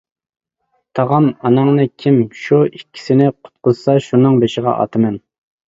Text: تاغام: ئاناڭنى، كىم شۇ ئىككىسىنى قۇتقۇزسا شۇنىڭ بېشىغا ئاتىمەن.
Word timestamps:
تاغام: 0.99 1.27
ئاناڭنى، 1.43 1.85
كىم 2.05 2.17
شۇ 2.41 2.63
ئىككىسىنى 2.71 3.29
قۇتقۇزسا 3.37 3.99
شۇنىڭ 4.09 4.43
بېشىغا 4.47 4.77
ئاتىمەن. 4.83 5.25